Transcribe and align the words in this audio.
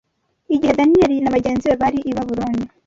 Igihe 0.55 0.73
Daniyeli 0.79 1.23
na 1.23 1.33
bagenzi 1.35 1.67
bari 1.81 1.99
i 2.09 2.13
Babuloni 2.17 2.63